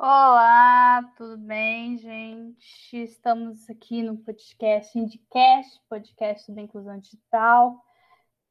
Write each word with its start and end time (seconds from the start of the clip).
Olá, 0.00 1.02
tudo 1.16 1.36
bem, 1.36 1.98
gente? 1.98 2.96
Estamos 3.02 3.68
aqui 3.68 4.00
no 4.00 4.16
podcast 4.16 4.96
Indicast, 4.96 5.80
podcast 5.88 6.52
da 6.52 6.62
inclusão 6.62 7.00
digital. 7.00 7.84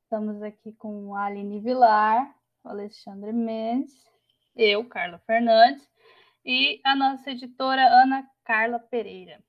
Estamos 0.04 0.44
aqui 0.44 0.74
com 0.74 1.16
a 1.16 1.24
Aline 1.24 1.62
Vilar, 1.62 2.36
o 2.66 2.68
Alexandre 2.68 3.32
Mendes, 3.32 3.94
eu, 4.58 4.84
Carla 4.90 5.20
Fernandes, 5.20 5.88
e 6.44 6.82
a 6.84 6.94
nossa 6.98 7.32
editora 7.32 7.82
Ana 7.82 8.30
Carla 8.44 8.78
Pereira. 8.78 9.42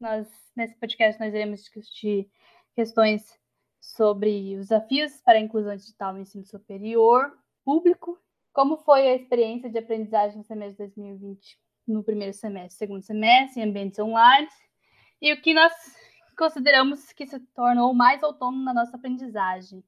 Nós, 0.00 0.28
nesse 0.56 0.74
podcast, 0.74 1.20
nós 1.20 1.32
iremos 1.32 1.60
discutir 1.60 2.28
questões 2.74 3.38
sobre 3.80 4.56
os 4.56 4.66
desafios 4.66 5.20
para 5.20 5.38
a 5.38 5.40
inclusão 5.40 5.76
digital 5.76 6.12
no 6.12 6.18
ensino 6.18 6.44
superior 6.44 7.38
público 7.64 8.20
como 8.52 8.78
foi 8.78 9.08
a 9.08 9.14
experiência 9.14 9.70
de 9.70 9.78
aprendizagem 9.78 10.38
no 10.38 10.44
semestre 10.44 10.88
de 10.88 10.94
2020, 10.94 11.58
no 11.86 12.02
primeiro 12.02 12.34
semestre, 12.34 12.78
segundo 12.78 13.02
semestre, 13.02 13.60
em 13.60 13.68
ambientes 13.68 13.98
online? 13.98 14.48
E 15.20 15.32
o 15.32 15.40
que 15.40 15.54
nós 15.54 15.72
consideramos 16.36 17.12
que 17.12 17.26
se 17.26 17.38
tornou 17.54 17.94
mais 17.94 18.22
autônomo 18.22 18.64
na 18.64 18.74
nossa 18.74 18.96
aprendizagem? 18.96 19.84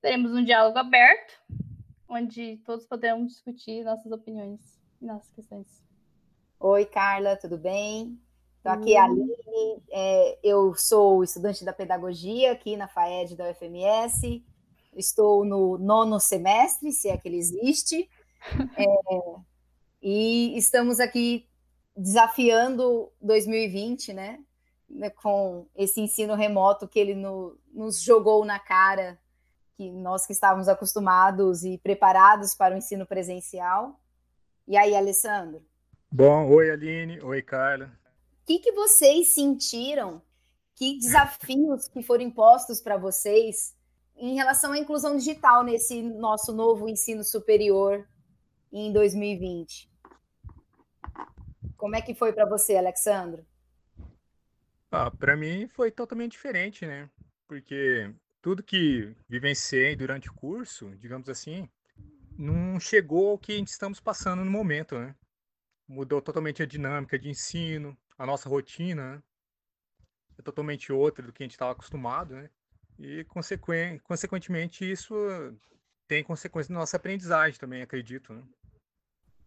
Teremos 0.00 0.32
um 0.32 0.44
diálogo 0.44 0.78
aberto, 0.78 1.40
onde 2.08 2.58
todos 2.58 2.86
poderão 2.86 3.24
discutir 3.24 3.84
nossas 3.84 4.12
opiniões 4.12 4.60
e 5.00 5.06
nossas 5.06 5.30
questões. 5.30 5.82
Oi, 6.60 6.84
Carla, 6.86 7.36
tudo 7.36 7.58
bem? 7.58 8.20
Estou 8.58 8.72
aqui, 8.72 8.96
a 8.96 9.04
Aline. 9.04 9.34
É, 9.90 10.38
eu 10.42 10.74
sou 10.74 11.24
estudante 11.24 11.64
da 11.64 11.72
pedagogia 11.72 12.52
aqui 12.52 12.76
na 12.76 12.88
FAED 12.88 13.36
da 13.36 13.50
UFMS 13.50 14.44
estou 14.96 15.44
no 15.44 15.78
nono 15.78 16.18
semestre, 16.20 16.92
se 16.92 17.08
é 17.08 17.16
que 17.16 17.28
ele 17.28 17.38
existe, 17.38 18.08
é, 18.76 19.40
e 20.02 20.56
estamos 20.56 21.00
aqui 21.00 21.46
desafiando 21.96 23.10
2020, 23.20 24.12
né, 24.12 24.40
né? 24.88 25.10
Com 25.10 25.66
esse 25.74 26.00
ensino 26.00 26.34
remoto 26.34 26.88
que 26.88 26.98
ele 26.98 27.14
no, 27.14 27.58
nos 27.72 28.02
jogou 28.02 28.44
na 28.44 28.58
cara, 28.58 29.18
que 29.76 29.90
nós 29.90 30.26
que 30.26 30.32
estávamos 30.32 30.68
acostumados 30.68 31.64
e 31.64 31.78
preparados 31.78 32.54
para 32.54 32.74
o 32.74 32.78
ensino 32.78 33.06
presencial. 33.06 34.00
E 34.66 34.76
aí, 34.76 34.94
Alessandro? 34.94 35.64
Bom, 36.10 36.48
oi 36.48 36.70
Aline, 36.70 37.20
oi 37.20 37.42
Carla. 37.42 37.86
O 38.42 38.46
que, 38.46 38.58
que 38.58 38.72
vocês 38.72 39.28
sentiram? 39.28 40.22
Que 40.76 40.98
desafios 40.98 41.88
que 41.88 42.02
foram 42.02 42.24
impostos 42.24 42.80
para 42.80 42.96
vocês 42.96 43.74
em 44.16 44.34
relação 44.34 44.72
à 44.72 44.78
inclusão 44.78 45.16
digital 45.16 45.64
nesse 45.64 46.02
nosso 46.02 46.52
novo 46.52 46.88
ensino 46.88 47.24
superior 47.24 48.06
em 48.72 48.92
2020. 48.92 49.90
Como 51.76 51.96
é 51.96 52.02
que 52.02 52.14
foi 52.14 52.32
para 52.32 52.46
você, 52.46 52.76
Alexandro? 52.76 53.44
Ah, 54.90 55.10
para 55.10 55.36
mim 55.36 55.66
foi 55.68 55.90
totalmente 55.90 56.32
diferente, 56.32 56.86
né? 56.86 57.10
Porque 57.46 58.12
tudo 58.40 58.62
que 58.62 59.14
vivenciei 59.28 59.96
durante 59.96 60.30
o 60.30 60.34
curso, 60.34 60.90
digamos 60.96 61.28
assim, 61.28 61.68
não 62.38 62.78
chegou 62.78 63.30
ao 63.30 63.38
que 63.38 63.52
a 63.52 63.56
gente 63.56 63.68
estamos 63.68 64.00
passando 64.00 64.44
no 64.44 64.50
momento, 64.50 64.98
né? 64.98 65.14
Mudou 65.86 66.22
totalmente 66.22 66.62
a 66.62 66.66
dinâmica 66.66 67.18
de 67.18 67.28
ensino, 67.28 67.96
a 68.16 68.24
nossa 68.24 68.48
rotina, 68.48 69.16
né? 69.16 69.22
é 70.38 70.42
totalmente 70.42 70.92
outra 70.92 71.24
do 71.24 71.32
que 71.32 71.42
a 71.42 71.46
gente 71.46 71.52
estava 71.52 71.72
acostumado, 71.72 72.34
né? 72.34 72.50
E, 72.98 73.24
consequen 73.24 73.98
consequentemente, 74.00 74.90
isso 74.90 75.14
tem 76.06 76.22
consequência 76.22 76.72
na 76.72 76.80
nossa 76.80 76.96
aprendizagem 76.96 77.58
também, 77.58 77.82
acredito. 77.82 78.32
Né? 78.32 78.42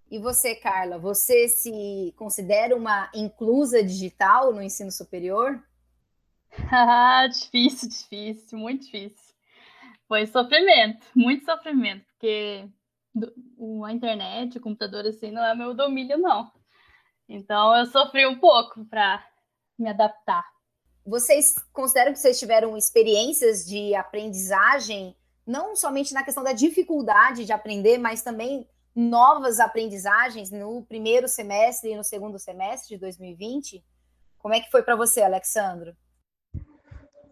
E 0.09 0.19
você, 0.19 0.55
Carla, 0.55 0.97
você 0.97 1.47
se 1.49 2.13
considera 2.17 2.75
uma 2.75 3.09
inclusa 3.13 3.83
digital 3.83 4.53
no 4.53 4.61
ensino 4.61 4.91
superior? 4.91 5.61
Ah, 6.71 7.27
difícil, 7.31 7.89
difícil, 7.89 8.57
muito 8.57 8.85
difícil. 8.85 9.35
Foi 10.07 10.25
sofrimento, 10.25 11.05
muito 11.13 11.43
sofrimento, 11.43 12.05
porque 12.05 12.65
a 13.85 13.91
internet, 13.91 14.57
o 14.57 14.61
computador, 14.61 15.05
assim, 15.05 15.31
não 15.31 15.43
é 15.43 15.53
meu 15.53 15.73
domínio, 15.73 16.17
não. 16.17 16.49
Então, 17.27 17.75
eu 17.75 17.85
sofri 17.87 18.25
um 18.25 18.39
pouco 18.39 18.85
para 18.85 19.25
me 19.77 19.89
adaptar. 19.89 20.45
Vocês 21.07 21.55
consideram 21.71 22.11
que 22.11 22.19
vocês 22.19 22.37
tiveram 22.37 22.75
experiências 22.75 23.65
de 23.65 23.95
aprendizagem, 23.95 25.15
não 25.45 25.73
somente 25.73 26.13
na 26.13 26.21
questão 26.21 26.43
da 26.43 26.51
dificuldade 26.51 27.45
de 27.45 27.53
aprender, 27.53 27.97
mas 27.97 28.21
também 28.21 28.67
novas 28.93 29.61
aprendizagens 29.61 30.51
no 30.51 30.85
primeiro 30.85 31.25
semestre 31.25 31.91
e 31.91 31.95
no 31.95 32.03
segundo 32.03 32.37
semestre 32.37 32.89
de 32.89 32.99
2020? 32.99 33.85
Como 34.37 34.53
é 34.53 34.59
que 34.59 34.69
foi 34.69 34.83
para 34.83 34.97
você, 34.97 35.21
Alexandro? 35.21 35.95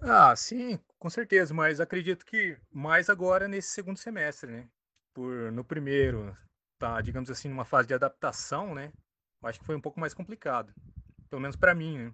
Ah, 0.02 0.34
sim, 0.38 0.80
com 0.98 1.10
certeza, 1.10 1.54
mas 1.54 1.82
acredito 1.82 2.26
que 2.26 2.58
mais 2.72 3.10
agora 3.10 3.46
nesse 3.46 3.74
segundo 3.74 3.98
semestre, 3.98 4.50
né? 4.50 4.70
Por 5.14 5.52
no 5.52 5.66
primeiro 5.66 6.34
tá, 6.80 7.02
digamos 7.02 7.30
assim, 7.30 7.50
numa 7.50 7.66
fase 7.66 7.90
de 7.90 7.94
adaptação, 7.94 8.74
né? 8.74 8.94
Acho 9.44 9.60
que 9.60 9.66
foi 9.66 9.76
um 9.76 9.82
pouco 9.82 10.00
mais 10.00 10.14
complicado, 10.14 10.74
pelo 11.30 11.42
menos 11.42 11.58
para 11.58 11.76
mim, 11.76 11.98
né? 11.98 12.14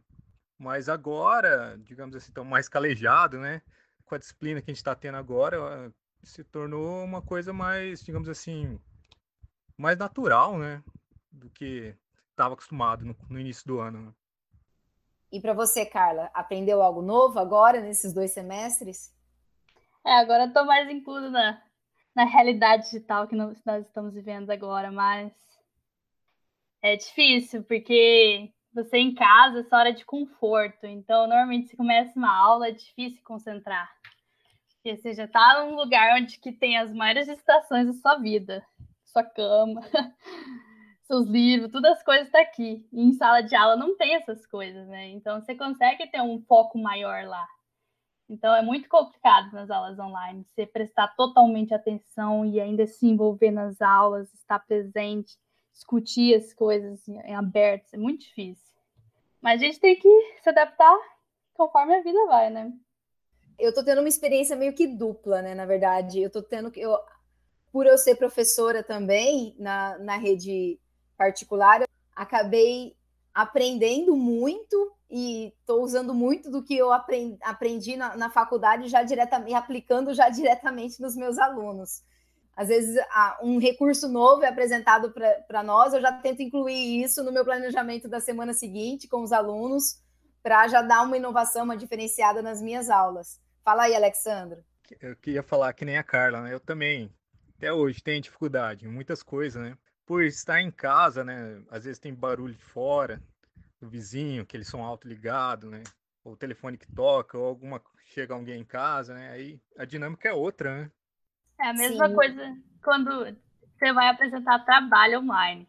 Mas 0.61 0.87
agora, 0.87 1.75
digamos 1.79 2.15
assim, 2.15 2.31
tão 2.31 2.45
mais 2.45 2.69
calejado, 2.69 3.39
né? 3.39 3.63
Com 4.05 4.13
a 4.13 4.19
disciplina 4.19 4.61
que 4.61 4.69
a 4.69 4.71
gente 4.71 4.77
está 4.77 4.93
tendo 4.93 5.17
agora, 5.17 5.91
se 6.21 6.43
tornou 6.43 7.03
uma 7.03 7.19
coisa 7.19 7.51
mais, 7.51 8.03
digamos 8.03 8.29
assim, 8.29 8.79
mais 9.75 9.97
natural, 9.97 10.59
né? 10.59 10.83
Do 11.31 11.49
que 11.49 11.95
estava 12.29 12.53
acostumado 12.53 13.03
no, 13.03 13.15
no, 13.27 13.39
início 13.39 13.65
do 13.65 13.79
ano. 13.79 14.05
Né? 14.05 14.13
E 15.31 15.41
para 15.41 15.55
você, 15.55 15.83
Carla, 15.83 16.29
aprendeu 16.31 16.83
algo 16.83 17.01
novo 17.01 17.39
agora, 17.39 17.81
nesses 17.81 18.13
dois 18.13 18.29
semestres? 18.29 19.11
É, 20.05 20.19
agora 20.19 20.45
estou 20.45 20.63
mais 20.63 20.87
incluso 20.91 21.31
na, 21.31 21.59
na 22.13 22.25
realidade 22.25 22.83
digital 22.83 23.27
que 23.27 23.35
nós 23.35 23.57
estamos 23.57 24.13
vivendo 24.13 24.51
agora, 24.51 24.91
mas 24.91 25.33
é 26.83 26.95
difícil, 26.95 27.63
porque 27.63 28.53
você 28.73 28.97
em 28.97 29.13
casa, 29.13 29.59
essa 29.59 29.77
hora 29.77 29.93
de 29.93 30.05
conforto. 30.05 30.85
Então, 30.85 31.27
normalmente, 31.27 31.69
você 31.69 31.77
começa 31.77 32.17
uma 32.17 32.35
aula, 32.35 32.67
é 32.67 32.71
difícil 32.71 33.21
concentrar. 33.23 33.89
Porque 34.75 34.97
você 34.97 35.13
já 35.13 35.25
está 35.25 35.63
num 35.63 35.75
lugar 35.75 36.17
onde 36.19 36.39
que 36.39 36.51
tem 36.51 36.77
as 36.77 36.93
maiores 36.93 37.27
distrações 37.27 37.87
da 37.87 37.93
sua 37.93 38.15
vida. 38.17 38.65
Sua 39.05 39.23
cama, 39.23 39.81
seus 41.03 41.27
livros, 41.27 41.71
todas 41.71 41.97
as 41.97 42.03
coisas 42.03 42.27
estão 42.27 42.41
tá 42.41 42.47
aqui. 42.47 42.87
E 42.91 43.01
em 43.01 43.13
sala 43.13 43.41
de 43.41 43.55
aula 43.55 43.75
não 43.75 43.97
tem 43.97 44.15
essas 44.15 44.45
coisas, 44.47 44.87
né? 44.87 45.09
Então, 45.09 45.41
você 45.41 45.53
consegue 45.53 46.07
ter 46.07 46.21
um 46.21 46.41
foco 46.41 46.77
maior 46.77 47.25
lá. 47.25 47.45
Então, 48.29 48.55
é 48.55 48.61
muito 48.61 48.87
complicado 48.87 49.51
nas 49.51 49.69
aulas 49.69 49.99
online, 49.99 50.45
você 50.45 50.65
prestar 50.65 51.09
totalmente 51.09 51.73
atenção 51.73 52.45
e 52.45 52.61
ainda 52.61 52.87
se 52.87 53.05
envolver 53.05 53.51
nas 53.51 53.81
aulas, 53.81 54.33
estar 54.33 54.59
presente 54.59 55.37
discutir 55.73 56.35
as 56.35 56.53
coisas 56.53 57.07
em 57.07 57.35
aberto, 57.35 57.93
é 57.93 57.97
muito 57.97 58.21
difícil. 58.21 58.71
Mas 59.41 59.61
a 59.61 59.65
gente 59.65 59.79
tem 59.79 59.95
que 59.95 60.37
se 60.41 60.49
adaptar 60.49 60.97
conforme 61.53 61.95
a 61.95 62.03
vida 62.03 62.25
vai, 62.27 62.49
né? 62.49 62.71
Eu 63.57 63.73
tô 63.73 63.83
tendo 63.83 63.99
uma 63.99 64.07
experiência 64.07 64.55
meio 64.55 64.73
que 64.73 64.87
dupla, 64.87 65.41
né? 65.41 65.55
Na 65.55 65.65
verdade, 65.65 66.21
eu 66.21 66.29
tô 66.29 66.41
tendo 66.41 66.71
que. 66.71 66.79
Eu, 66.79 66.97
por 67.71 67.85
eu 67.85 67.97
ser 67.97 68.15
professora 68.15 68.83
também 68.83 69.55
na, 69.57 69.97
na 69.99 70.17
rede 70.17 70.79
particular, 71.17 71.83
acabei 72.15 72.95
aprendendo 73.33 74.15
muito 74.15 74.93
e 75.09 75.53
estou 75.59 75.81
usando 75.83 76.13
muito 76.13 76.51
do 76.51 76.63
que 76.63 76.75
eu 76.75 76.91
aprendi, 76.91 77.37
aprendi 77.41 77.95
na, 77.95 78.15
na 78.15 78.29
faculdade 78.29 78.87
já 78.89 79.03
diretamente, 79.03 79.53
aplicando 79.53 80.13
já 80.13 80.29
diretamente 80.29 81.01
nos 81.01 81.15
meus 81.15 81.37
alunos 81.37 82.03
às 82.55 82.67
vezes 82.67 82.95
um 83.41 83.59
recurso 83.59 84.07
novo 84.09 84.43
é 84.43 84.47
apresentado 84.47 85.13
para 85.47 85.63
nós, 85.63 85.93
eu 85.93 86.01
já 86.01 86.11
tento 86.11 86.41
incluir 86.41 87.03
isso 87.03 87.23
no 87.23 87.31
meu 87.31 87.43
planejamento 87.43 88.07
da 88.07 88.19
semana 88.19 88.53
seguinte 88.53 89.07
com 89.07 89.21
os 89.23 89.31
alunos, 89.31 90.01
para 90.43 90.67
já 90.67 90.81
dar 90.81 91.03
uma 91.03 91.17
inovação, 91.17 91.63
uma 91.63 91.77
diferenciada 91.77 92.41
nas 92.41 92.61
minhas 92.61 92.89
aulas. 92.89 93.39
Fala 93.63 93.83
aí, 93.83 93.95
Alexandro. 93.95 94.63
Eu 94.99 95.15
queria 95.15 95.43
falar 95.43 95.71
que 95.73 95.85
nem 95.85 95.97
a 95.97 96.03
Carla, 96.03 96.41
né? 96.41 96.53
Eu 96.53 96.59
também, 96.59 97.13
até 97.55 97.71
hoje, 97.71 98.01
tenho 98.01 98.21
dificuldade 98.21 98.85
em 98.85 98.89
muitas 98.89 99.21
coisas, 99.23 99.61
né? 99.61 99.77
Por 100.05 100.23
estar 100.23 100.59
em 100.59 100.71
casa, 100.71 101.23
né? 101.23 101.61
Às 101.69 101.85
vezes 101.85 101.99
tem 101.99 102.13
barulho 102.13 102.55
de 102.55 102.63
fora, 102.63 103.21
do 103.79 103.87
vizinho, 103.87 104.41
aquele 104.43 104.65
som 104.65 104.83
alto 104.83 105.07
ligado, 105.07 105.69
né? 105.69 105.83
Ou 106.23 106.33
o 106.33 106.37
telefone 106.37 106.77
que 106.77 106.91
toca, 106.91 107.37
ou 107.37 107.45
alguma 107.45 107.81
chega 108.05 108.33
alguém 108.33 108.59
em 108.59 108.65
casa, 108.65 109.13
né? 109.13 109.29
Aí 109.31 109.61
a 109.77 109.85
dinâmica 109.85 110.27
é 110.27 110.33
outra, 110.33 110.75
né? 110.75 110.91
É 111.61 111.67
a 111.67 111.73
mesma 111.73 112.09
Sim. 112.09 112.15
coisa 112.15 112.57
quando 112.83 113.37
você 113.77 113.93
vai 113.93 114.09
apresentar 114.09 114.65
trabalho 114.65 115.19
online. 115.19 115.67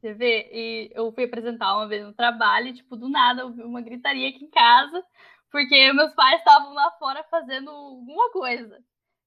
Você 0.00 0.14
vê, 0.14 0.48
e 0.52 0.90
eu 0.94 1.10
fui 1.12 1.24
apresentar 1.24 1.74
uma 1.76 1.88
vez 1.88 2.04
no 2.04 2.12
trabalho 2.12 2.68
e, 2.68 2.74
tipo, 2.74 2.96
do 2.96 3.08
nada 3.08 3.42
eu 3.42 3.50
vi 3.50 3.62
uma 3.62 3.80
gritaria 3.80 4.28
aqui 4.28 4.44
em 4.44 4.50
casa, 4.50 5.04
porque 5.50 5.92
meus 5.92 6.14
pais 6.14 6.38
estavam 6.38 6.72
lá 6.72 6.90
fora 6.98 7.24
fazendo 7.24 7.70
alguma 7.70 8.30
coisa. 8.30 8.78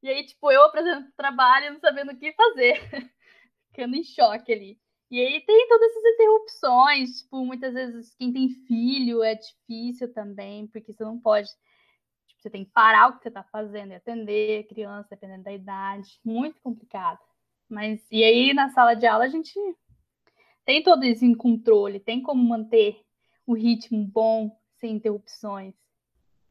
E 0.01 0.09
aí, 0.09 0.25
tipo, 0.25 0.51
eu 0.51 0.63
apresento 0.63 1.09
o 1.09 1.15
trabalho 1.15 1.73
não 1.73 1.79
sabendo 1.79 2.11
o 2.11 2.17
que 2.17 2.31
fazer. 2.33 2.79
Ficando 3.69 3.95
em 3.95 4.03
choque 4.03 4.51
ali. 4.51 4.79
E 5.09 5.19
aí 5.19 5.41
tem 5.45 5.67
todas 5.67 5.91
essas 5.91 6.13
interrupções, 6.13 7.21
tipo, 7.21 7.45
muitas 7.45 7.73
vezes 7.73 8.15
quem 8.15 8.31
tem 8.31 8.49
filho 8.65 9.21
é 9.21 9.35
difícil 9.35 10.13
também, 10.13 10.67
porque 10.67 10.93
você 10.93 11.03
não 11.03 11.19
pode, 11.19 11.49
você 12.41 12.49
tem 12.49 12.65
que 12.65 12.71
parar 12.71 13.09
o 13.09 13.13
que 13.13 13.23
você 13.23 13.27
está 13.27 13.43
fazendo 13.43 13.91
e 13.91 13.95
atender 13.95 14.67
criança, 14.67 15.09
dependendo 15.11 15.43
da 15.43 15.53
idade, 15.53 16.19
muito 16.23 16.59
complicado. 16.61 17.19
Mas, 17.69 18.01
e 18.11 18.23
aí 18.23 18.53
na 18.53 18.69
sala 18.69 18.95
de 18.95 19.05
aula 19.05 19.25
a 19.25 19.29
gente 19.29 19.53
tem 20.65 20.83
todo 20.83 21.05
isso 21.05 21.23
em 21.23 21.33
controle, 21.33 21.99
tem 21.99 22.21
como 22.21 22.43
manter 22.43 23.01
o 23.45 23.53
ritmo 23.53 24.03
bom, 24.03 24.51
sem 24.77 24.95
interrupções. 24.95 25.73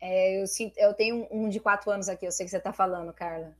É, 0.00 0.40
eu, 0.40 0.46
sinto, 0.46 0.78
eu 0.78 0.94
tenho 0.94 1.26
um 1.30 1.48
de 1.48 1.60
quatro 1.60 1.90
anos 1.90 2.08
aqui, 2.08 2.26
eu 2.26 2.32
sei 2.32 2.46
que 2.46 2.50
você 2.50 2.56
está 2.56 2.72
falando, 2.72 3.12
Carla. 3.12 3.54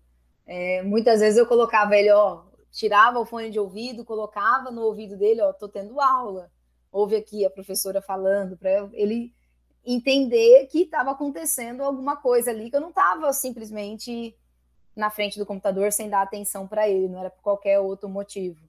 É, 0.47 0.83
muitas 0.83 1.21
vezes 1.21 1.39
eu 1.39 1.47
colocava 1.47 1.97
ele, 1.97 2.11
ó, 2.11 2.45
tirava 2.71 3.19
o 3.19 3.27
fone 3.27 3.51
de 3.51 3.59
ouvido, 3.59 4.05
colocava 4.05 4.71
no 4.71 4.83
ouvido 4.83 5.17
dele, 5.17 5.43
ó, 5.43 5.53
tô 5.53 5.69
tendo 5.69 6.01
aula. 6.01 6.51
Ouve 6.91 7.17
aqui 7.17 7.45
a 7.45 7.51
professora 7.51 8.01
falando, 8.01 8.57
para 8.57 8.89
ele 8.93 9.35
entender 9.85 10.67
que 10.67 10.83
estava 10.83 11.13
acontecendo 11.13 11.83
alguma 11.83 12.17
coisa 12.17 12.51
ali, 12.51 12.71
que 12.71 12.77
eu 12.77 12.81
não 12.81 12.91
estava 12.91 13.33
simplesmente 13.33 14.37
na 14.95 15.11
frente 15.11 15.39
do 15.39 15.47
computador 15.47 15.93
sem 15.93 16.09
dar 16.09 16.23
atenção 16.23 16.67
para 16.67 16.89
ele, 16.89 17.09
não 17.09 17.21
era 17.21 17.31
por 17.31 17.43
qualquer 17.43 17.79
outro 17.79 18.09
motivo. 18.09 18.61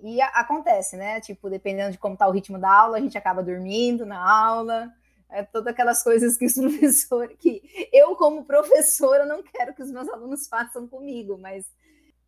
E 0.00 0.20
a, 0.20 0.26
acontece, 0.28 0.96
né? 0.96 1.20
Tipo, 1.20 1.48
dependendo 1.48 1.92
de 1.92 1.98
como 1.98 2.14
está 2.14 2.26
o 2.26 2.32
ritmo 2.32 2.58
da 2.58 2.70
aula, 2.70 2.98
a 2.98 3.00
gente 3.00 3.16
acaba 3.16 3.42
dormindo 3.42 4.04
na 4.04 4.18
aula, 4.18 4.92
é 5.30 5.42
todas 5.42 5.72
aquelas 5.72 6.02
coisas 6.02 6.36
que 6.36 6.46
os 6.46 6.54
professores, 6.58 7.36
que 7.38 7.88
eu 7.92 8.16
como 8.16 8.44
professora 8.44 9.24
não 9.24 9.42
quero 9.42 9.74
que 9.74 9.82
os 9.82 9.90
meus 9.90 10.08
alunos 10.08 10.46
façam 10.48 10.86
comigo, 10.86 11.38
mas 11.38 11.64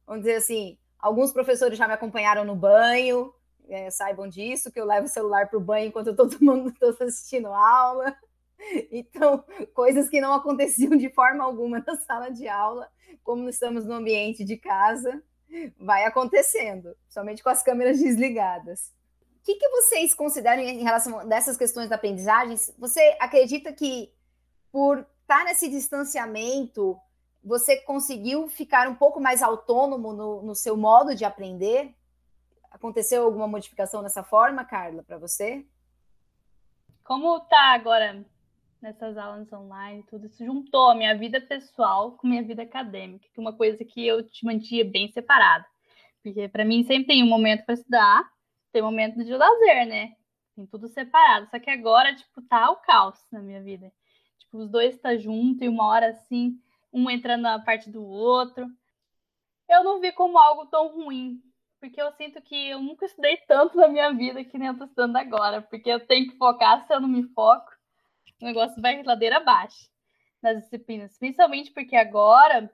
vamos 0.07 0.25
dizer 0.25 0.37
assim, 0.37 0.79
alguns 0.99 1.33
professores 1.33 1.79
já 1.79 1.87
me 1.87 1.95
acompanharam 1.95 2.45
no 2.45 2.55
banho, 2.55 3.33
é, 3.69 3.91
saibam 3.91 4.29
disso, 4.29 4.71
que 4.71 4.81
eu 4.81 4.85
levo 4.85 5.07
o 5.07 5.11
celular 5.11 5.49
para 5.49 5.59
o 5.59 5.63
banho 5.63 5.89
enquanto 5.89 6.09
eu 6.09 6.13
estou 6.13 6.29
tomando, 6.31 6.69
estou 6.69 6.95
assistindo 7.07 7.49
aula. 7.49 8.17
Então, 8.91 9.45
coisas 9.75 10.09
que 10.09 10.21
não 10.21 10.33
aconteciam 10.33 10.97
de 10.97 11.11
forma 11.11 11.45
alguma 11.45 11.85
na 11.87 11.97
sala 11.97 12.31
de 12.31 12.49
aula, 12.49 12.89
como 13.23 13.49
estamos 13.49 13.85
no 13.85 13.95
ambiente 13.95 14.45
de 14.45 14.57
casa, 14.57 15.23
vai 15.79 16.05
acontecendo, 16.05 16.97
somente 17.09 17.43
com 17.43 17.51
as 17.51 17.63
câmeras 17.63 17.99
desligadas 17.99 18.97
que, 19.47 19.55
que 19.55 19.69
vocês 19.69 20.13
consideram 20.13 20.61
em 20.61 20.83
relação 20.83 21.21
a 21.21 21.25
dessas 21.25 21.57
questões 21.57 21.89
da 21.89 21.95
aprendizagem? 21.95 22.57
Você 22.77 23.17
acredita 23.21 23.73
que 23.73 24.13
por 24.73 25.07
estar 25.23 25.45
nesse 25.45 25.69
distanciamento, 25.69 26.99
você 27.45 27.77
conseguiu 27.77 28.49
ficar 28.49 28.89
um 28.89 28.97
pouco 28.97 29.21
mais 29.21 29.43
autônomo 29.43 30.13
no, 30.13 30.43
no 30.43 30.55
seu 30.57 30.77
modo 30.77 31.15
de 31.15 31.25
aprender? 31.25 31.95
Aconteceu 32.77 33.25
alguma 33.25 33.49
modificação 33.49 34.03
dessa 34.03 34.23
forma, 34.23 34.63
Carla, 34.63 35.03
para 35.03 35.17
você? 35.17 35.67
Como 37.03 37.41
tá 37.41 37.73
agora 37.73 38.23
nessas 38.83 39.17
aulas 39.17 39.51
online, 39.51 40.05
tudo 40.11 40.27
isso 40.27 40.45
juntou 40.45 40.91
a 40.91 40.95
minha 40.95 41.17
vida 41.17 41.41
pessoal 41.41 42.13
com 42.13 42.29
minha 42.29 42.43
vida 42.43 42.65
acadêmica, 42.65 43.27
que 43.33 43.41
é 43.41 43.41
uma 43.41 43.55
coisa 43.55 43.83
que 43.83 44.07
eu 44.07 44.23
te 44.23 44.45
mantinha 44.45 44.85
bem 44.85 45.11
separada. 45.11 45.65
Porque 46.23 46.49
para 46.49 46.67
mim 46.67 46.85
sempre 46.85 47.07
tem 47.07 47.23
um 47.25 47.29
momento 47.29 47.65
para 47.65 47.75
estudar 47.75 48.31
ter 48.71 48.83
momento 48.83 49.25
de 49.25 49.35
lazer, 49.35 49.87
né? 49.87 50.15
Tem 50.55 50.67
tudo 50.67 50.87
separado. 50.89 51.49
Só 51.49 51.59
que 51.59 51.71
agora, 51.71 52.15
tipo, 52.15 52.43
tá 52.43 52.71
o 52.71 52.77
caos 52.77 53.19
na 53.33 53.41
minha 53.41 53.63
vida. 53.63 53.91
Tipo, 54.39 54.59
os 54.59 54.71
dois 54.71 54.99
tá 54.99 55.17
junto 55.17 55.65
e 55.65 55.69
uma 55.69 55.87
hora 55.87 56.09
assim, 56.11 56.61
um 56.93 57.09
entrando 57.09 57.43
na 57.43 57.59
parte 57.59 57.89
do 57.89 58.05
outro. 58.05 58.67
Eu 59.67 59.83
não 59.83 59.99
vi 59.99 60.13
como 60.13 60.39
algo 60.39 60.67
tão 60.67 60.89
ruim, 60.89 61.41
porque 61.87 62.03
eu 62.03 62.11
sinto 62.13 62.43
que 62.43 62.71
eu 62.71 62.81
nunca 62.81 63.07
estudei 63.07 63.37
tanto 63.49 63.77
na 63.77 63.87
minha 63.87 64.13
vida 64.13 64.45
que 64.45 64.59
nem 64.59 64.69
eu 64.69 64.77
tô 64.77 64.85
estudando 64.85 65.17
agora, 65.17 65.63
porque 65.63 65.89
eu 65.89 66.05
tenho 66.05 66.31
que 66.31 66.37
focar, 66.37 66.85
se 66.85 66.93
eu 66.93 67.01
não 67.01 67.09
me 67.09 67.23
foco, 67.33 67.71
o 68.43 68.45
negócio 68.45 68.83
vai 68.83 69.03
ladeira 69.05 69.37
abaixo 69.37 69.89
nas 70.43 70.65
disciplinas, 70.65 71.17
principalmente 71.17 71.71
porque 71.71 71.95
agora 71.95 72.71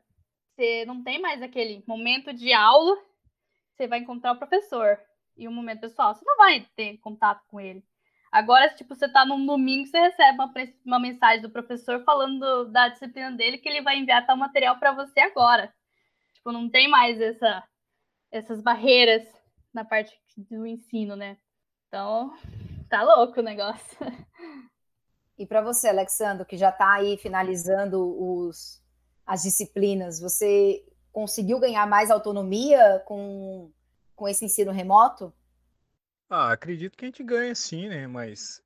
você 0.54 0.84
não 0.86 1.02
tem 1.02 1.20
mais 1.20 1.42
aquele 1.42 1.84
momento 1.86 2.32
de 2.32 2.52
aula, 2.54 2.96
você 3.74 3.86
vai 3.86 3.98
encontrar 3.98 4.32
o 4.32 4.38
professor 4.38 4.98
e 5.36 5.46
um 5.46 5.52
momento 5.52 5.80
pessoal, 5.80 6.14
você 6.14 6.24
não 6.24 6.36
vai 6.38 6.66
ter 6.74 6.96
contato 6.98 7.42
com 7.48 7.60
ele. 7.60 7.84
Agora, 8.30 8.70
tipo, 8.70 8.94
você 8.94 9.06
tá 9.10 9.26
num 9.26 9.44
domingo, 9.44 9.86
você 9.86 9.98
recebe 10.00 10.38
uma, 10.38 10.52
uma 10.86 10.98
mensagem 10.98 11.42
do 11.42 11.50
professor 11.50 12.02
falando 12.02 12.40
do, 12.40 12.72
da 12.72 12.88
disciplina 12.88 13.30
dele 13.32 13.58
que 13.58 13.68
ele 13.68 13.82
vai 13.82 13.98
enviar 13.98 14.24
tal 14.24 14.38
material 14.38 14.78
para 14.78 14.92
você 14.92 15.20
agora. 15.20 15.70
Tipo, 16.32 16.50
não 16.50 16.66
tem 16.70 16.88
mais 16.88 17.20
essa, 17.20 17.62
essas 18.32 18.61
barreiras 18.61 19.29
na 19.73 19.84
parte 19.84 20.19
do 20.37 20.67
ensino, 20.67 21.14
né? 21.14 21.37
Então, 21.87 22.34
tá 22.88 23.02
louco 23.02 23.40
o 23.40 23.44
negócio. 23.44 23.99
E 25.38 25.46
para 25.46 25.62
você, 25.62 25.88
Alexandre, 25.88 26.46
que 26.46 26.56
já 26.56 26.69
está 26.69 26.94
aí 26.94 27.17
finalizando 27.17 28.00
os, 28.20 28.82
as 29.26 29.43
disciplinas, 29.43 30.20
você 30.20 30.84
conseguiu 31.11 31.58
ganhar 31.58 31.87
mais 31.87 32.11
autonomia 32.11 33.02
com 33.06 33.73
com 34.14 34.29
esse 34.29 34.44
ensino 34.44 34.70
remoto? 34.70 35.34
Ah, 36.31 36.52
acredito 36.52 36.96
que 36.96 37.05
a 37.05 37.08
gente 37.08 37.25
ganha 37.25 37.55
sim, 37.56 37.88
né? 37.88 38.06
Mas 38.06 38.62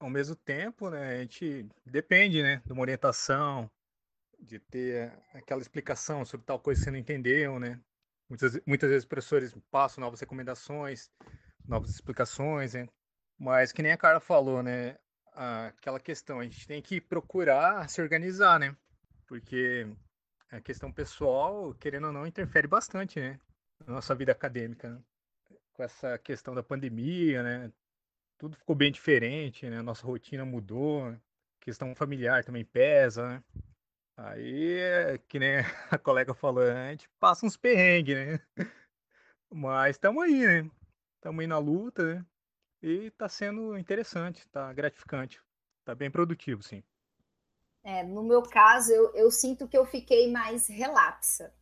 ao 0.00 0.08
mesmo 0.08 0.34
tempo, 0.34 0.88
né, 0.88 1.16
a 1.16 1.20
gente 1.20 1.68
depende, 1.84 2.42
né, 2.42 2.62
de 2.64 2.72
uma 2.72 2.80
orientação, 2.80 3.70
de 4.38 4.58
ter 4.58 5.12
aquela 5.34 5.60
explicação 5.60 6.24
sobre 6.24 6.46
tal 6.46 6.58
coisa 6.58 6.80
que 6.80 6.84
você 6.84 6.90
não 6.90 6.98
entendeu, 6.98 7.58
né? 7.58 7.78
Muitas, 8.28 8.60
muitas 8.66 8.90
vezes 8.90 9.04
professores 9.04 9.54
passam 9.70 10.02
novas 10.02 10.20
recomendações, 10.20 11.10
novas 11.66 11.90
explicações, 11.90 12.74
né? 12.74 12.86
Mas 13.38 13.72
que 13.72 13.82
nem 13.82 13.92
a 13.92 13.96
Carla 13.96 14.20
falou, 14.20 14.62
né? 14.62 14.98
Aquela 15.32 16.00
questão, 16.00 16.40
a 16.40 16.44
gente 16.44 16.66
tem 16.66 16.82
que 16.82 17.00
procurar 17.00 17.88
se 17.88 18.02
organizar, 18.02 18.58
né? 18.58 18.76
Porque 19.26 19.86
a 20.50 20.60
questão 20.60 20.92
pessoal, 20.92 21.74
querendo 21.74 22.08
ou 22.08 22.12
não, 22.12 22.26
interfere 22.26 22.66
bastante, 22.66 23.20
né? 23.20 23.38
na 23.86 23.94
nossa 23.94 24.14
vida 24.14 24.32
acadêmica, 24.32 24.90
né? 24.90 25.00
com 25.72 25.82
essa 25.82 26.18
questão 26.18 26.54
da 26.54 26.62
pandemia, 26.62 27.42
né? 27.42 27.72
Tudo 28.36 28.56
ficou 28.56 28.74
bem 28.74 28.90
diferente, 28.90 29.68
né? 29.68 29.82
Nossa 29.82 30.06
rotina 30.06 30.44
mudou, 30.44 31.10
né? 31.10 31.20
questão 31.60 31.94
familiar 31.94 32.44
também 32.44 32.64
pesa, 32.64 33.28
né? 33.28 33.44
Aí, 34.18 35.18
que 35.28 35.38
nem 35.38 35.58
a 35.90 35.98
colega 35.98 36.34
falou, 36.34 36.62
a 36.62 36.90
gente 36.90 37.08
passa 37.18 37.46
uns 37.46 37.56
perrengues, 37.56 38.16
né? 38.16 38.40
Mas 39.50 39.96
estamos 39.96 40.22
aí, 40.22 40.46
né? 40.46 40.70
Estamos 41.16 41.40
aí 41.40 41.46
na 41.46 41.58
luta, 41.58 42.14
né? 42.14 42.26
E 42.82 43.06
está 43.06 43.28
sendo 43.28 43.78
interessante, 43.78 44.40
está 44.40 44.72
gratificante, 44.72 45.40
está 45.80 45.94
bem 45.94 46.10
produtivo, 46.10 46.62
sim. 46.62 46.82
É, 47.84 48.02
no 48.02 48.22
meu 48.22 48.42
caso, 48.42 48.92
eu, 48.92 49.14
eu 49.14 49.30
sinto 49.30 49.66
que 49.66 49.78
eu 49.78 49.86
fiquei 49.86 50.30
mais 50.30 50.68
relapsa 50.68 51.52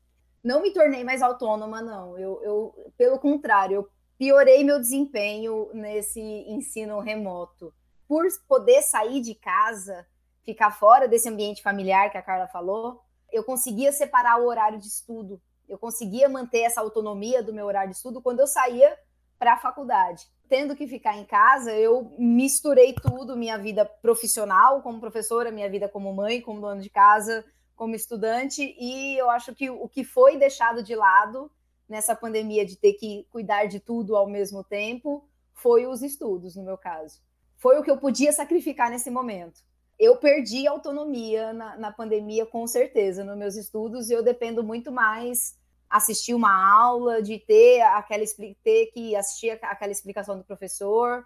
não 0.46 0.62
me 0.62 0.72
tornei 0.72 1.02
mais 1.02 1.22
autônoma, 1.22 1.82
não. 1.82 2.16
Eu, 2.16 2.40
eu, 2.40 2.92
pelo 2.96 3.18
contrário, 3.18 3.74
eu 3.74 3.90
piorei 4.16 4.62
meu 4.62 4.78
desempenho 4.78 5.68
nesse 5.74 6.20
ensino 6.20 7.00
remoto. 7.00 7.74
Por 8.06 8.24
poder 8.46 8.80
sair 8.82 9.20
de 9.20 9.34
casa, 9.34 10.06
ficar 10.46 10.70
fora 10.70 11.08
desse 11.08 11.28
ambiente 11.28 11.60
familiar 11.60 12.10
que 12.10 12.16
a 12.16 12.22
Carla 12.22 12.46
falou, 12.46 13.02
eu 13.32 13.42
conseguia 13.42 13.92
separar 13.92 14.40
o 14.40 14.46
horário 14.46 14.78
de 14.78 14.86
estudo. 14.86 15.42
Eu 15.68 15.76
conseguia 15.76 16.28
manter 16.28 16.60
essa 16.60 16.80
autonomia 16.80 17.42
do 17.42 17.52
meu 17.52 17.66
horário 17.66 17.90
de 17.90 17.96
estudo 17.96 18.22
quando 18.22 18.38
eu 18.38 18.46
saía 18.46 18.96
para 19.36 19.54
a 19.54 19.58
faculdade. 19.58 20.24
Tendo 20.48 20.76
que 20.76 20.86
ficar 20.86 21.16
em 21.18 21.24
casa, 21.24 21.72
eu 21.72 22.14
misturei 22.16 22.94
tudo, 22.94 23.36
minha 23.36 23.58
vida 23.58 23.84
profissional 23.84 24.80
como 24.80 25.00
professora, 25.00 25.50
minha 25.50 25.68
vida 25.68 25.88
como 25.88 26.14
mãe, 26.14 26.40
como 26.40 26.60
dona 26.60 26.80
de 26.80 26.88
casa, 26.88 27.44
como 27.74 27.96
estudante, 27.96 28.74
e 28.78 29.18
eu 29.18 29.28
acho 29.28 29.54
que 29.54 29.68
o 29.68 29.88
que 29.88 30.04
foi 30.04 30.38
deixado 30.38 30.82
de 30.82 30.94
lado 30.94 31.50
nessa 31.88 32.14
pandemia 32.14 32.64
de 32.64 32.76
ter 32.76 32.94
que 32.94 33.26
cuidar 33.30 33.66
de 33.66 33.80
tudo 33.80 34.16
ao 34.16 34.28
mesmo 34.28 34.62
tempo 34.64 35.28
foi 35.52 35.86
os 35.86 36.00
estudos, 36.02 36.54
no 36.54 36.62
meu 36.62 36.78
caso. 36.78 37.20
Foi 37.56 37.78
o 37.78 37.82
que 37.82 37.90
eu 37.90 37.98
podia 37.98 38.32
sacrificar 38.32 38.90
nesse 38.90 39.10
momento. 39.10 39.60
Eu 39.98 40.16
perdi 40.16 40.66
autonomia 40.66 41.52
na, 41.52 41.76
na 41.76 41.92
pandemia, 41.92 42.44
com 42.44 42.66
certeza, 42.66 43.24
nos 43.24 43.36
meus 43.36 43.56
estudos, 43.56 44.10
e 44.10 44.12
eu 44.12 44.22
dependo 44.22 44.62
muito 44.62 44.92
mais 44.92 45.58
assistir 45.88 46.34
uma 46.34 46.52
aula, 46.52 47.22
de 47.22 47.38
ter 47.38 47.80
aquela 47.80 48.24
ter 48.62 48.86
que 48.86 49.14
assistir 49.16 49.50
aquela 49.50 49.92
explicação 49.92 50.36
do 50.36 50.44
professor, 50.44 51.24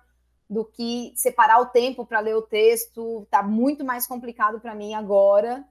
do 0.49 0.65
que 0.65 1.13
separar 1.17 1.61
o 1.61 1.67
tempo 1.67 2.05
para 2.05 2.21
ler 2.21 2.37
o 2.37 2.43
texto. 2.43 3.23
Está 3.23 3.43
muito 3.43 3.85
mais 3.85 4.07
complicado 4.07 4.61
para 4.61 4.75
mim 4.75 4.95
agora 4.95 5.65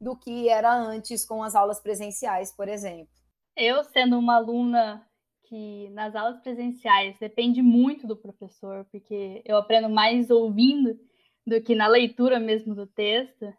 do 0.00 0.16
que 0.16 0.48
era 0.48 0.72
antes 0.74 1.24
com 1.24 1.42
as 1.42 1.54
aulas 1.54 1.80
presenciais, 1.80 2.52
por 2.52 2.68
exemplo. 2.68 3.08
Eu, 3.56 3.82
sendo 3.84 4.18
uma 4.18 4.36
aluna 4.36 5.06
que 5.44 5.88
nas 5.90 6.14
aulas 6.14 6.38
presenciais 6.40 7.18
depende 7.18 7.62
muito 7.62 8.06
do 8.06 8.16
professor, 8.16 8.84
porque 8.90 9.42
eu 9.44 9.56
aprendo 9.56 9.88
mais 9.88 10.30
ouvindo 10.30 10.98
do 11.46 11.62
que 11.62 11.74
na 11.74 11.86
leitura 11.86 12.40
mesmo 12.40 12.74
do 12.74 12.86
texto, 12.86 13.52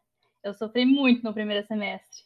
eu 0.43 0.53
sofri 0.53 0.85
muito 0.85 1.23
no 1.23 1.33
primeiro 1.33 1.65
semestre. 1.65 2.23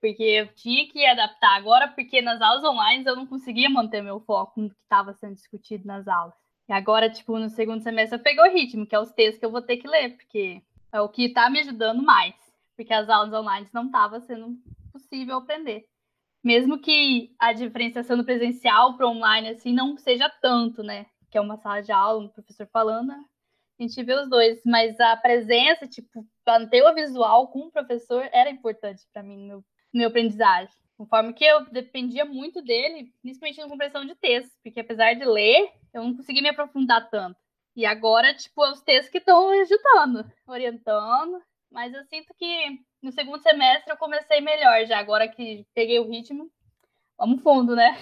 porque 0.00 0.22
eu 0.22 0.48
tinha 0.54 0.86
que 0.88 1.04
adaptar 1.06 1.56
agora, 1.56 1.88
porque 1.88 2.20
nas 2.20 2.40
aulas 2.42 2.62
online 2.64 3.04
eu 3.06 3.16
não 3.16 3.26
conseguia 3.26 3.70
manter 3.70 4.02
meu 4.02 4.20
foco 4.20 4.60
no 4.60 4.68
que 4.68 4.76
estava 4.82 5.14
sendo 5.14 5.34
discutido 5.34 5.86
nas 5.86 6.06
aulas. 6.06 6.34
E 6.68 6.72
agora, 6.74 7.08
tipo, 7.10 7.38
no 7.38 7.48
segundo 7.48 7.82
semestre 7.82 8.18
eu 8.18 8.22
peguei 8.22 8.42
o 8.44 8.52
ritmo, 8.52 8.86
que 8.86 8.94
é 8.94 9.00
os 9.00 9.12
textos 9.12 9.38
que 9.38 9.46
eu 9.46 9.50
vou 9.50 9.62
ter 9.62 9.78
que 9.78 9.88
ler, 9.88 10.16
porque 10.16 10.62
é 10.92 11.00
o 11.00 11.08
que 11.08 11.24
está 11.26 11.48
me 11.48 11.60
ajudando 11.60 12.02
mais, 12.02 12.34
porque 12.76 12.92
as 12.92 13.08
aulas 13.08 13.32
online 13.32 13.66
não 13.72 13.86
estava 13.86 14.20
sendo 14.20 14.58
possível 14.92 15.38
aprender. 15.38 15.86
Mesmo 16.42 16.78
que 16.78 17.34
a 17.38 17.54
diferenciação 17.54 18.18
do 18.18 18.24
presencial 18.24 18.96
para 18.96 19.08
online 19.08 19.48
assim 19.48 19.72
não 19.72 19.96
seja 19.96 20.28
tanto, 20.42 20.82
né? 20.82 21.06
Que 21.30 21.38
é 21.38 21.40
uma 21.40 21.56
sala 21.56 21.80
de 21.82 21.92
aula, 21.92 22.24
um 22.24 22.28
professor 22.28 22.66
falando, 22.70 23.14
a 23.78 23.82
gente 23.82 24.02
vê 24.02 24.14
os 24.14 24.28
dois, 24.28 24.60
mas 24.64 24.98
a 25.00 25.16
presença, 25.16 25.86
tipo, 25.86 26.24
manter 26.46 26.82
o 26.82 26.94
visual 26.94 27.48
com 27.48 27.60
o 27.60 27.70
professor 27.70 28.28
era 28.32 28.50
importante 28.50 29.02
para 29.12 29.22
mim 29.22 29.48
no 29.48 29.64
meu, 29.92 30.08
aprendizagem. 30.08 30.72
Conforme 30.96 31.32
que 31.32 31.44
eu 31.44 31.64
dependia 31.66 32.24
muito 32.24 32.62
dele, 32.62 33.12
principalmente 33.20 33.60
na 33.60 33.68
compreensão 33.68 34.04
de 34.04 34.14
texto, 34.14 34.52
porque 34.62 34.80
apesar 34.80 35.14
de 35.14 35.24
ler, 35.24 35.72
eu 35.92 36.04
não 36.04 36.16
conseguia 36.16 36.42
me 36.42 36.50
aprofundar 36.50 37.10
tanto. 37.10 37.36
E 37.74 37.84
agora, 37.84 38.32
tipo, 38.32 38.64
é 38.64 38.70
os 38.70 38.80
textos 38.80 39.10
que 39.10 39.18
estão 39.18 39.50
ajudando, 39.50 40.30
orientando, 40.46 41.42
mas 41.68 41.92
eu 41.92 42.04
sinto 42.04 42.32
que 42.34 42.78
no 43.02 43.10
segundo 43.10 43.42
semestre 43.42 43.90
eu 43.90 43.96
comecei 43.96 44.40
melhor 44.40 44.86
já, 44.86 44.98
agora 44.98 45.26
que 45.26 45.66
peguei 45.74 45.98
o 45.98 46.08
ritmo. 46.08 46.48
Vamos 47.18 47.42
fundo, 47.42 47.74
né? 47.74 47.96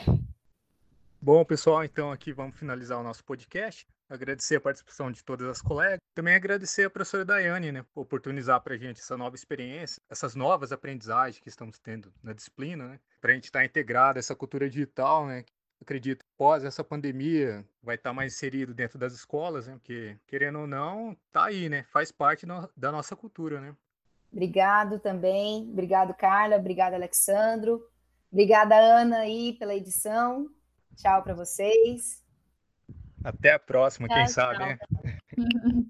Bom, 1.21 1.43
pessoal, 1.45 1.83
então 1.85 2.13
aqui 2.13 2.33
vamos 2.33 2.59
finalizar 2.59 3.01
o 3.01 3.03
nosso 3.03 3.25
podcast. 3.25 3.87
Agradecer 4.09 4.57
a 4.57 4.61
participação 4.61 5.11
de 5.11 5.25
todas 5.25 5.47
as 5.49 5.63
colegas. 5.63 5.99
Também 6.15 6.35
agradecer 6.35 6.85
a 6.85 6.91
professora 6.91 7.25
Daiane, 7.25 7.73
né, 7.73 7.85
por 7.95 8.03
oportunizar 8.03 8.61
para 8.61 8.75
a 8.75 8.79
gente 8.79 9.01
essa 9.01 9.17
nova 9.17 9.35
experiência, 9.35 10.03
essas 10.11 10.35
novas 10.35 10.73
aprendizagens 10.73 11.39
que 11.39 11.49
estamos 11.49 11.79
tendo 11.79 12.13
na 12.23 12.33
disciplina, 12.33 12.87
né, 12.89 13.01
para 13.21 13.33
a 13.33 13.35
gente 13.35 13.45
estar 13.45 13.61
tá 13.61 13.65
integrado 13.65 14.19
essa 14.19 14.37
cultura 14.37 14.69
digital, 14.69 15.27
né, 15.27 15.45
acredito 15.83 16.25
que 16.25 16.31
pós 16.39 16.65
essa 16.65 16.83
pandemia 16.83 17.65
vai 17.83 17.97
estar 17.97 18.11
tá 18.11 18.15
mais 18.15 18.33
inserido 18.33 18.73
dentro 18.73 18.99
das 18.99 19.13
escolas, 19.13 19.67
né? 19.67 19.75
Porque, 19.75 20.17
querendo 20.27 20.61
ou 20.61 20.67
não, 20.67 21.17
tá 21.31 21.47
aí, 21.47 21.69
né? 21.69 21.85
Faz 21.91 22.11
parte 22.11 22.47
no, 22.47 22.69
da 22.77 22.91
nossa 22.91 23.15
cultura, 23.15 23.61
né? 23.61 23.75
Obrigado 24.33 24.99
também. 24.99 25.69
Obrigado, 25.71 26.15
Carla. 26.15 26.57
Obrigado, 26.57 26.95
Alexandro. 26.95 27.87
Obrigada, 28.31 28.75
Ana, 28.75 29.19
aí, 29.19 29.53
pela 29.59 29.75
edição. 29.75 30.49
Tchau 30.97 31.23
para 31.23 31.35
vocês. 31.35 32.22
Até 33.25 33.53
a 33.53 33.59
próxima, 33.59 34.09
tchau, 34.09 34.17
quem 34.17 34.27
sabe, 34.27 34.59
tchau. 34.59 34.67
né? 35.37 35.85